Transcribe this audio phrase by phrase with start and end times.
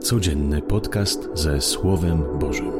[0.00, 2.72] Codzienny podcast ze Słowem Bożym.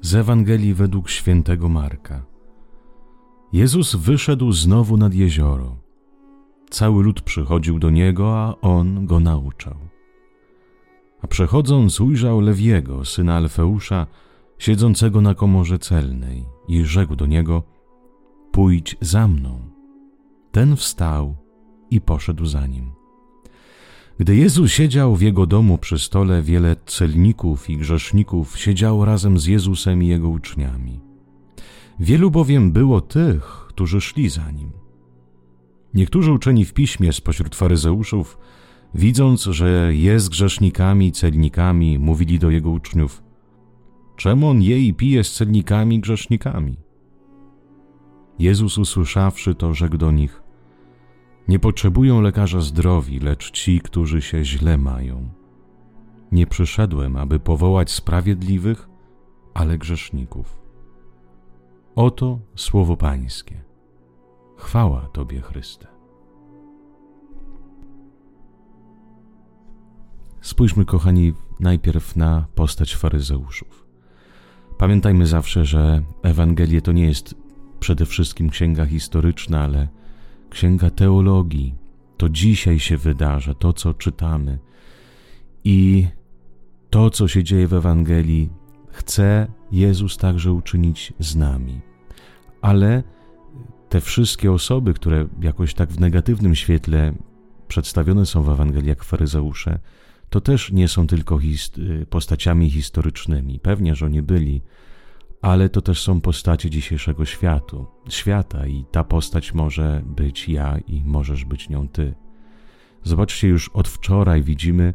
[0.00, 2.22] Z Ewangelii według świętego Marka.
[3.52, 5.76] Jezus wyszedł znowu nad jezioro.
[6.70, 9.97] Cały lud przychodził do niego, a on go nauczał.
[11.22, 14.06] A przechodząc ujrzał Lewiego, syna Alfeusza,
[14.58, 17.62] siedzącego na komorze celnej i rzekł do niego,
[18.52, 19.60] pójdź za mną.
[20.52, 21.36] Ten wstał
[21.90, 22.92] i poszedł za nim.
[24.18, 29.46] Gdy Jezus siedział w jego domu przy stole, wiele celników i grzeszników siedziało razem z
[29.46, 31.00] Jezusem i jego uczniami.
[32.00, 34.70] Wielu bowiem było tych, którzy szli za nim.
[35.94, 38.38] Niektórzy uczeni w piśmie spośród faryzeuszów
[38.94, 43.22] Widząc, że jest grzesznikami i celnikami, mówili do jego uczniów:
[44.16, 46.76] Czemu on je i pije z celnikami i grzesznikami?
[48.38, 50.42] Jezus usłyszawszy to, rzekł do nich:
[51.48, 55.28] Nie potrzebują lekarza zdrowi, lecz ci, którzy się źle mają.
[56.32, 58.88] Nie przyszedłem, aby powołać sprawiedliwych,
[59.54, 60.58] ale grzeszników.
[61.94, 63.64] Oto słowo Pańskie.
[64.56, 65.97] Chwała Tobie, Chryste.
[70.40, 73.86] Spójrzmy, kochani, najpierw na postać faryzeuszów.
[74.78, 77.34] Pamiętajmy zawsze, że Ewangelie to nie jest
[77.80, 79.88] przede wszystkim księga historyczna, ale
[80.50, 81.74] księga teologii.
[82.16, 84.58] To dzisiaj się wydarza, to co czytamy.
[85.64, 86.06] I
[86.90, 88.50] to, co się dzieje w Ewangelii,
[88.90, 91.80] chce Jezus także uczynić z nami.
[92.60, 93.02] Ale
[93.88, 97.12] te wszystkie osoby, które jakoś tak w negatywnym świetle
[97.68, 99.78] przedstawione są w Ewangelii jak faryzeusze,
[100.30, 103.60] to też nie są tylko hist y, postaciami historycznymi.
[103.60, 104.62] Pewnie, że oni byli,
[105.42, 111.02] ale to też są postacie dzisiejszego światu, świata i ta postać może być ja i
[111.04, 112.14] możesz być nią ty.
[113.04, 114.94] Zobaczcie, już od wczoraj widzimy,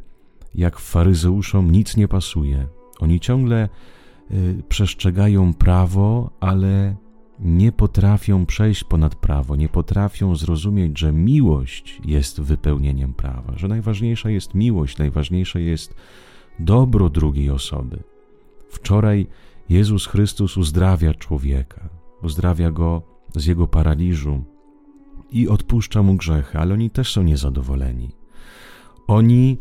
[0.55, 2.67] jak faryzeuszom nic nie pasuje.
[3.00, 3.69] Oni ciągle
[4.31, 6.95] y, przestrzegają prawo, ale
[7.43, 14.29] nie potrafią przejść ponad prawo, nie potrafią zrozumieć, że miłość jest wypełnieniem prawa, że najważniejsza
[14.29, 15.95] jest miłość, najważniejsze jest
[16.59, 18.03] dobro drugiej osoby.
[18.69, 19.27] Wczoraj
[19.69, 21.89] Jezus Chrystus uzdrawia człowieka,
[22.23, 23.01] uzdrawia go
[23.35, 24.43] z jego paraliżu
[25.31, 28.11] i odpuszcza mu grzechy, ale oni też są niezadowoleni.
[29.07, 29.57] Oni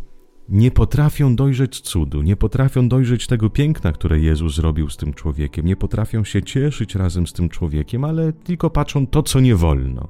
[0.52, 5.66] nie potrafią dojrzeć cudu, nie potrafią dojrzeć tego piękna, które Jezus zrobił z tym człowiekiem,
[5.66, 10.08] nie potrafią się cieszyć razem z tym człowiekiem, ale tylko patrzą to, co nie wolno.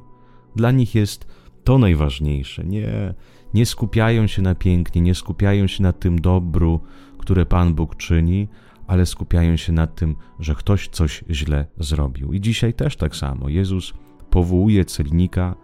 [0.57, 1.27] Dla nich jest
[1.65, 2.65] to najważniejsze.
[2.65, 3.15] Nie,
[3.55, 6.81] nie skupiają się na pięknie, nie skupiają się na tym dobru,
[7.19, 8.49] które Pan Bóg czyni,
[8.87, 12.33] ale skupiają się na tym, że ktoś coś źle zrobił.
[12.33, 13.49] I dzisiaj też tak samo.
[13.49, 13.93] Jezus
[14.31, 15.55] powołuje celnika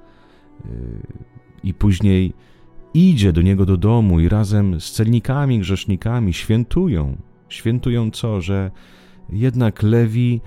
[0.64, 0.70] yy,
[1.62, 2.34] i później
[2.94, 7.16] idzie do niego do domu i razem z celnikami, grzesznikami świętują.
[7.48, 8.40] Świętują co?
[8.40, 8.70] Że
[9.30, 10.40] jednak Lewi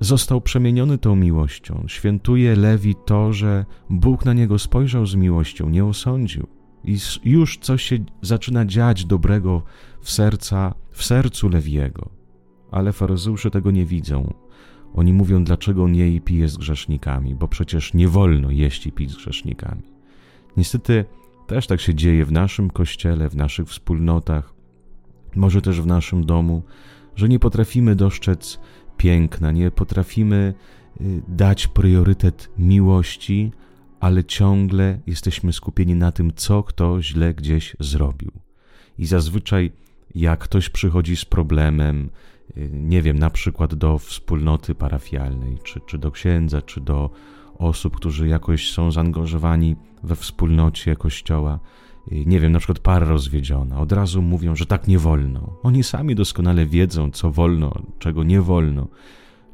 [0.00, 1.84] został przemieniony tą miłością.
[1.86, 6.46] Świętuje Lewi to, że Bóg na niego spojrzał z miłością, nie osądził.
[6.84, 9.62] I już coś się zaczyna dziać dobrego
[10.00, 12.10] w, serca, w sercu Lewiego.
[12.70, 14.34] Ale faryzeusze tego nie widzą.
[14.94, 18.92] Oni mówią, dlaczego on je i pije z grzesznikami, bo przecież nie wolno jeść i
[18.92, 19.82] pić z grzesznikami.
[20.56, 21.04] Niestety
[21.46, 24.54] też tak się dzieje w naszym kościele, w naszych wspólnotach,
[25.36, 26.62] może też w naszym domu,
[27.16, 28.58] że nie potrafimy dostrzec
[28.96, 30.54] piękna, nie potrafimy
[31.00, 33.52] y, dać priorytet miłości,
[34.00, 38.32] ale ciągle jesteśmy skupieni na tym, co kto źle gdzieś zrobił.
[38.98, 39.72] I zazwyczaj,
[40.14, 42.10] jak ktoś przychodzi z problemem,
[42.56, 47.10] y, nie wiem, na przykład do wspólnoty parafialnej, czy, czy do księdza, czy do
[47.64, 51.58] osób, którzy jakoś są zaangażowani we wspólnocie kościoła,
[52.10, 55.56] nie wiem, na przykład para rozwiedziona, od razu mówią, że tak nie wolno.
[55.62, 58.88] Oni sami doskonale wiedzą, co wolno, czego nie wolno.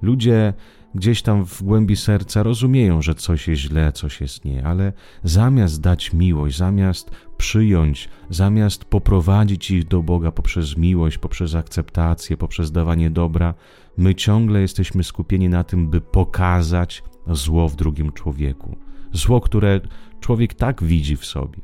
[0.03, 0.53] Ludzie
[0.95, 4.93] gdzieś tam w głębi serca rozumieją, że coś jest źle, coś jest nie, ale
[5.25, 12.73] zamiast dać miłość, zamiast przyjąć, zamiast poprowadzić ich do Boga poprzez miłość, poprzez akceptację, poprzez
[12.73, 13.55] dawanie dobra,
[13.97, 18.77] my ciągle jesteśmy skupieni na tym, by pokazać zło w drugim człowieku.
[19.13, 19.81] Zło, które
[20.21, 21.59] człowiek tak widzi w sobie.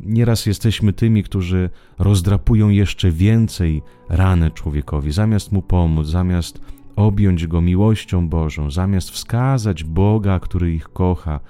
[0.00, 6.60] Nieraz jesteśmy tymi, którzy rozdrapują jeszcze więcej ranę człowiekowi, zamiast mu pomóc, zamiast
[6.96, 11.40] objąć go miłością Bożą, zamiast wskazać Boga, który ich kocha,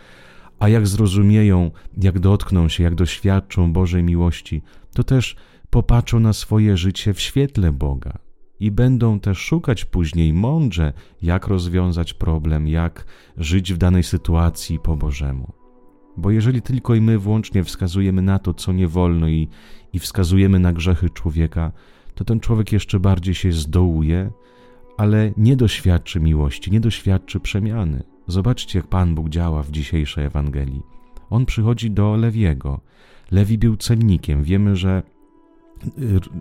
[0.58, 1.70] a jak zrozumieją,
[2.02, 4.62] jak dotkną się, jak doświadczą Bożej miłości,
[4.94, 5.36] to też
[5.70, 8.25] popatrzą na swoje życie w świetle Boga
[8.60, 10.92] i będą też szukać później mądrze,
[11.22, 13.04] jak rozwiązać problem, jak
[13.36, 15.52] żyć w danej sytuacji po Bożemu.
[16.16, 19.48] Bo jeżeli tylko i my włącznie wskazujemy na to, co nie wolno i,
[19.92, 21.72] i wskazujemy na grzechy człowieka,
[22.14, 24.30] to ten człowiek jeszcze bardziej się zdołuje,
[24.96, 28.02] ale nie doświadczy miłości, nie doświadczy przemiany.
[28.26, 30.82] Zobaczcie, jak Pan Bóg działa w dzisiejszej Ewangelii.
[31.30, 32.80] On przychodzi do Lewiego.
[33.30, 34.42] Lewi był celnikiem.
[34.42, 35.02] Wiemy, że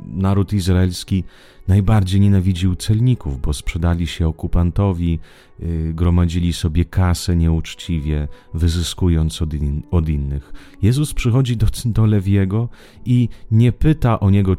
[0.08, 1.24] naród izraelski
[1.68, 5.20] najbardziej nienawidził celników, bo sprzedali się okupantowi,
[5.60, 10.54] y, gromadzili sobie kasę nieuczciwie, wyzyskując od, in, od innych.
[10.82, 12.70] Jezus przychodzi do, do Lewiego
[13.06, 14.58] i nie pyta o niego,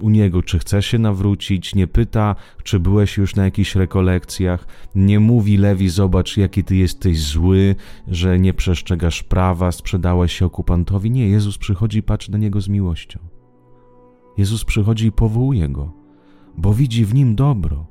[0.00, 5.20] u niego, czy chce się nawrócić, nie pyta, czy byłeś już na jakichś rekolekcjach, nie
[5.20, 7.76] mówi Lewi, zobacz, jaki ty jesteś zły,
[8.08, 11.10] że nie przestrzegasz prawa, sprzedałeś się okupantowi.
[11.10, 13.35] Nie, Jezus przychodzi i patrzy na niego z miłością.
[14.38, 15.92] Jezus przychodzi i powołuje go,
[16.56, 17.86] bo widzi w nim dobro.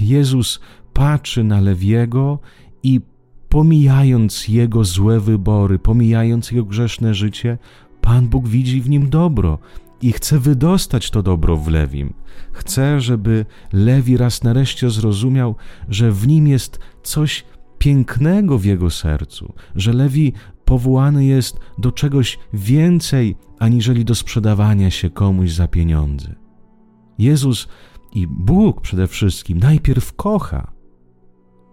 [0.00, 0.60] Jezus
[0.92, 2.38] patrzy na Lewiego
[2.82, 3.00] i
[3.48, 7.58] pomijając jego złe wybory, pomijając jego grzeszne życie,
[8.00, 9.58] Pan Bóg widzi w nim dobro
[10.02, 12.14] i chce wydostać to dobro w Lewim.
[12.52, 15.54] Chce, żeby Lewi raz nareszcie zrozumiał,
[15.88, 17.44] że w nim jest coś
[17.78, 20.32] pięknego w jego sercu, że Lewi
[20.66, 26.34] powołany jest do czegoś więcej, aniżeli do sprzedawania się komuś za pieniądze.
[27.18, 27.68] Jezus
[28.12, 30.72] i Bóg przede wszystkim najpierw kocha.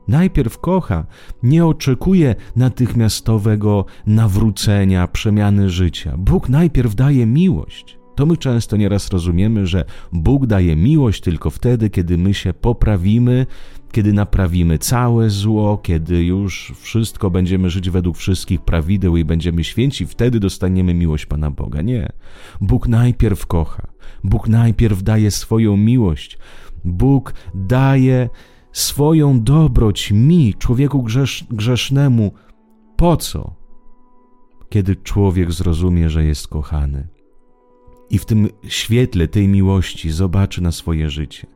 [0.07, 1.05] Najpierw kocha,
[1.43, 6.17] nie oczekuje natychmiastowego nawrócenia, przemiany życia.
[6.17, 8.02] Bóg najpierw daje miłość.
[8.15, 13.45] To my często nieraz rozumiemy, że Bóg daje miłość tylko wtedy, kiedy my się poprawimy,
[13.91, 20.05] kiedy naprawimy całe zło, kiedy już wszystko będziemy żyć według wszystkich prawideł i będziemy święci,
[20.05, 21.81] wtedy dostaniemy miłość Pana Boga.
[21.81, 22.11] Nie.
[22.61, 23.87] Bóg najpierw kocha.
[24.23, 26.37] Bóg najpierw daje swoją miłość.
[26.85, 28.29] Bóg daje
[28.71, 32.31] swoją dobroć mi, człowieku grzesz, grzesznemu.
[32.95, 33.55] Po co?
[34.69, 37.12] Kiedy człowiek zrozumie, że jest kochany
[38.13, 41.47] i w tym świetle tej miłości zobaczy na swoje życie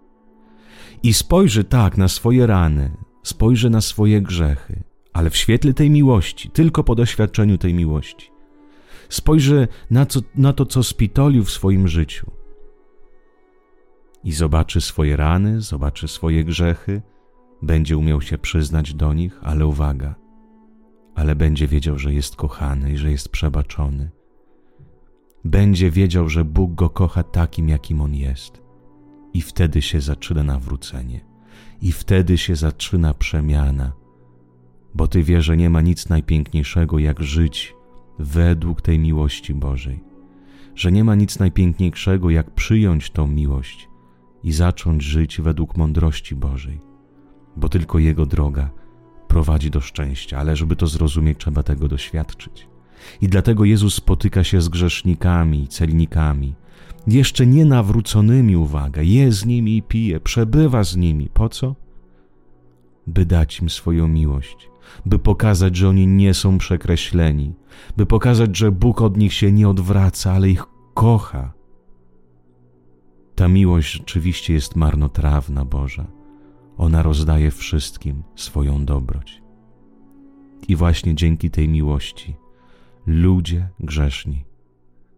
[1.03, 4.83] i spojrzy tak na swoje rany, spojrzy na swoje grzechy,
[5.13, 8.31] ale w świetle tej miłości, tylko po doświadczeniu tej miłości.
[9.09, 12.31] Spojrzy na, co, na to, co spitolił w swoim życiu
[14.23, 17.01] i zobaczy swoje rany, zobaczy swoje grzechy,
[17.61, 20.15] będzie umiał się przyznać do nich, ale uwaga,
[21.15, 24.16] ale będzie wiedział, że jest kochany i że jest przebaczony.
[25.47, 28.61] Będzie wiedział, że Bóg go kocha takim, jakim on jest.
[29.33, 31.21] I wtedy się zaczyna nawrócenie,
[31.81, 33.91] i wtedy się zaczyna przemiana,
[34.95, 37.75] bo Ty wiesz, że nie ma nic najpiękniejszego, jak żyć
[38.19, 40.03] według tej miłości Bożej,
[40.75, 43.89] że nie ma nic najpiękniejszego, jak przyjąć tą miłość
[44.43, 46.81] i zacząć żyć według mądrości Bożej,
[47.57, 48.69] bo tylko Jego droga
[49.27, 52.67] prowadzi do szczęścia, ale żeby to zrozumieć, trzeba tego doświadczyć.
[53.21, 56.55] I dlatego Jezus spotyka się z grzesznikami, celnikami,
[57.07, 61.29] jeszcze nie nawróconymi, uwaga, je z nimi i pije, przebywa z nimi.
[61.33, 61.75] Po co?
[63.07, 64.69] By dać im swoją miłość,
[65.05, 67.53] by pokazać, że oni nie są przekreśleni,
[67.97, 71.53] by pokazać, że Bóg od nich się nie odwraca, ale ich kocha.
[73.35, 76.07] Ta miłość rzeczywiście jest marnotrawna, Boża.
[76.77, 79.41] Ona rozdaje wszystkim swoją dobroć.
[80.67, 82.35] I właśnie dzięki tej miłości
[83.07, 84.45] ludzie grzeszni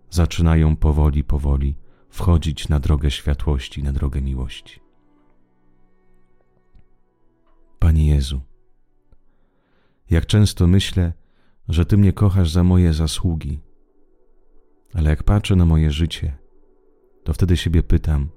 [0.09, 1.75] zaczynają powoli, powoli
[2.09, 4.79] wchodzić na drogę światłości, na drogę miłości.
[7.79, 8.41] Panie Jezu,
[10.09, 11.13] jak często myślę,
[11.69, 13.59] że Ty mnie kochasz za moje zasługi,
[14.93, 16.37] ale jak patrzę na moje życie,
[17.23, 18.29] to wtedy siebie pytam,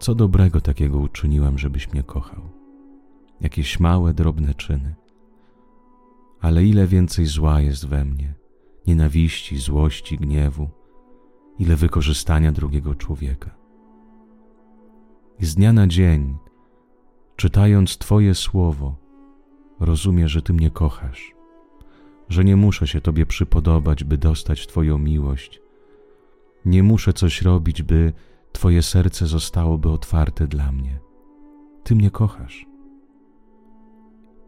[0.00, 2.50] co dobrego takiego uczyniłem, żebyś mnie kochał?
[3.40, 4.94] Jakieś małe, drobne czyny.
[6.40, 8.34] Ale ile więcej zła jest we mnie–
[8.86, 10.68] nienawiści, złości, gniewu,
[11.58, 13.54] ile wykorzystania drugiego człowieka.
[15.38, 16.36] I z dnia na dzień,
[17.36, 18.96] czytając Twoje słowo,
[19.80, 21.34] rozumiem, że Ty mnie kochasz,
[22.28, 25.60] że nie muszę się Tobie przypodobać, by dostać Twoją miłość.
[26.64, 28.12] Nie muszę coś robić, by
[28.52, 31.00] Twoje serce zostałoby otwarte dla mnie.
[31.84, 32.66] Ty mnie kochasz.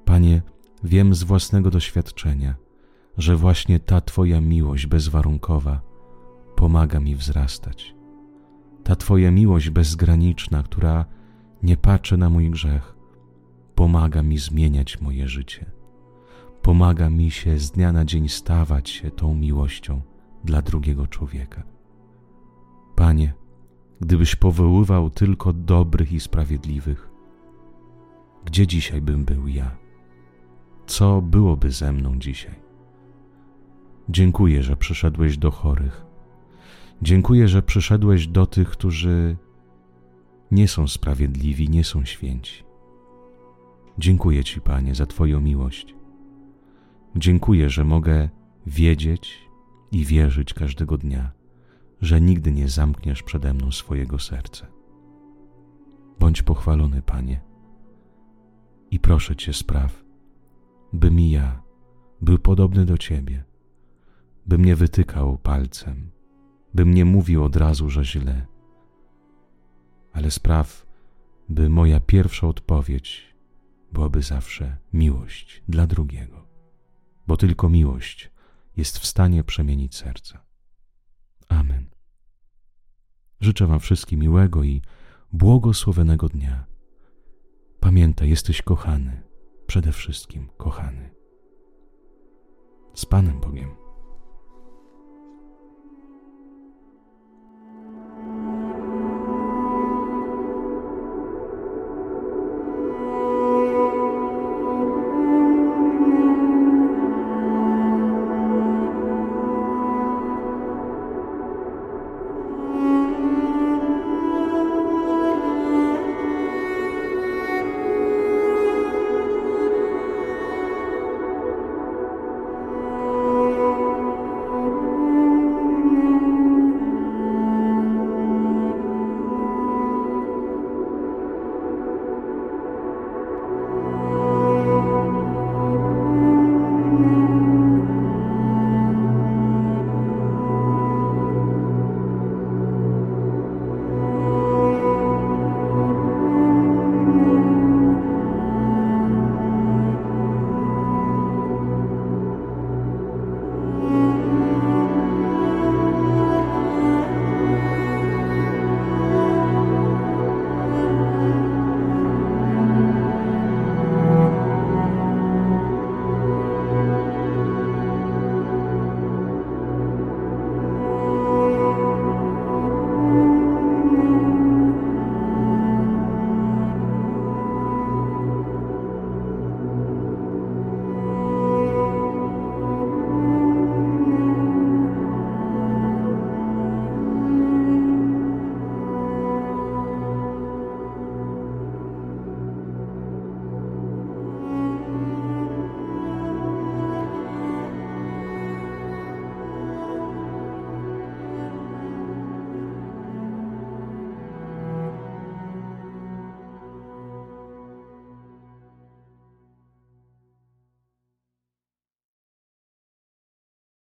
[0.04, 0.42] Panie,
[0.84, 2.54] wiem z własnego doświadczenia–
[3.18, 5.80] że właśnie ta Twoja miłość bezwarunkowa
[6.56, 7.94] pomaga mi wzrastać.
[8.84, 11.04] Ta Twoja miłość bezgraniczna, która
[11.62, 12.94] nie patrzy na mój grzech,
[13.74, 15.70] pomaga mi zmieniać moje życie.
[16.62, 20.00] pomaga mi się z dnia na dzień stawać się tą miłością
[20.44, 21.62] dla drugiego człowieka.
[22.96, 23.34] Panie,
[24.00, 27.08] gdybyś powoływał tylko dobrych i sprawiedliwych,
[28.44, 29.76] gdzie dzisiaj bym był ja?
[30.88, 32.54] Co byłoby ze mną dzisiaj?
[34.08, 36.06] Dziękuję, że przyszedłeś do chorych.
[37.02, 39.36] Dziękuję, że przyszedłeś do tych, którzy
[40.50, 42.64] nie są sprawiedliwi, nie są święci.
[43.98, 45.94] Dziękuję Ci, Panie, za Twoją miłość.
[47.16, 48.28] Dziękuję, że mogę
[48.66, 49.38] wiedzieć
[49.92, 51.32] i wierzyć każdego dnia,
[52.00, 54.66] że nigdy nie zamkniesz przede mną swojego serca.
[56.20, 57.40] Bądź pochwalony, Panie,
[58.90, 60.07] i proszę Cię spraw,
[60.92, 61.62] bym ja
[62.20, 63.44] był podobny do Ciebie,
[64.46, 66.10] bym nie wytykał palcem,
[66.74, 68.46] bym nie mówił od razu, że źle,
[70.12, 70.86] ale spraw,
[71.48, 73.34] by moja pierwsza odpowiedź
[73.92, 76.46] byłaby zawsze miłość dla drugiego,
[77.26, 78.30] bo tylko miłość
[78.76, 80.38] jest w stanie przemienić serce.
[81.48, 81.90] Amen.
[83.40, 84.82] Życzę Wam wszystkim miłego i
[85.32, 86.64] błogosławionego dnia.
[87.80, 89.22] Pamiętaj, jesteś kochany,
[89.68, 91.10] przede wszystkim kochany.
[92.94, 93.87] Z Panem Bogiem.